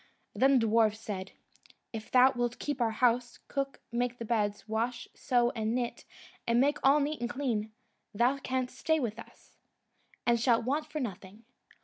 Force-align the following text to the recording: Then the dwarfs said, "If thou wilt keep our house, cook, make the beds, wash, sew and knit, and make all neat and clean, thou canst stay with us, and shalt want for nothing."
Then 0.33 0.53
the 0.57 0.65
dwarfs 0.65 0.99
said, 0.99 1.31
"If 1.93 2.09
thou 2.09 2.31
wilt 2.31 2.57
keep 2.57 2.81
our 2.81 2.89
house, 2.89 3.37
cook, 3.47 3.81
make 3.91 4.17
the 4.17 4.25
beds, 4.25 4.67
wash, 4.67 5.07
sew 5.13 5.51
and 5.51 5.75
knit, 5.75 6.05
and 6.47 6.59
make 6.59 6.79
all 6.81 6.99
neat 6.99 7.21
and 7.21 7.29
clean, 7.29 7.71
thou 8.11 8.39
canst 8.39 8.79
stay 8.79 8.99
with 8.99 9.19
us, 9.19 9.57
and 10.25 10.39
shalt 10.39 10.65
want 10.65 10.87
for 10.87 10.99
nothing." 10.99 11.43